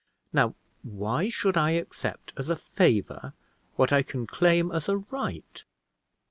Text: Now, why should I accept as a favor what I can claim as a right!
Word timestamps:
Now, 0.33 0.55
why 0.81 1.29
should 1.29 1.55
I 1.55 1.73
accept 1.77 2.33
as 2.35 2.49
a 2.49 2.55
favor 2.55 3.33
what 3.75 3.93
I 3.93 4.01
can 4.01 4.25
claim 4.25 4.71
as 4.71 4.89
a 4.89 4.97
right! 4.97 5.63